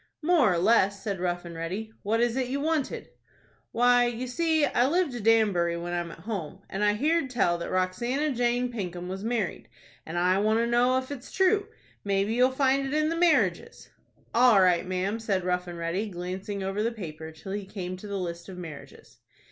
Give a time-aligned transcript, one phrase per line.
[0.23, 1.93] "More or less," said Rough and Ready.
[2.01, 3.09] "What is it you wanted?"
[3.71, 7.59] "Why, you see I live to Danbury when I'm at home, and I heerd tell
[7.59, 9.69] that Roxanna Jane Pinkham was married,
[10.03, 11.67] and I want to know ef it's true.
[12.03, 13.89] Maybe you'll find it in the marriages."
[14.33, 18.07] "All right, ma'am," said Rough and Ready, glancing over the paper till he came to
[18.07, 19.19] the list of marriages.